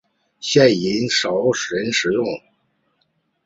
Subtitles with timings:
[0.39, 1.29] 现已少
[1.69, 2.25] 人使用。